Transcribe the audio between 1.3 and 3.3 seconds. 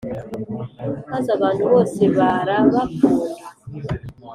abantu bose barabakunda.